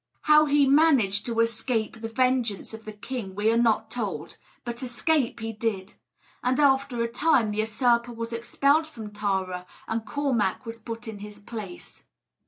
[0.23, 4.81] How he managed to escape the vengeance of the king we are not told; but
[4.81, 5.93] escape he did;
[6.43, 11.19] and after a time the usurper was expelled from Tara, and Cormac was put in
[11.19, 12.03] his place.